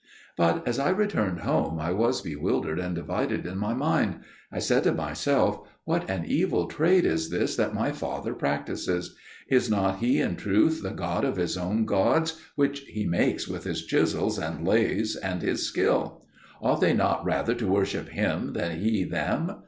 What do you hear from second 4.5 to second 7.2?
I said to myself, "What an evil trade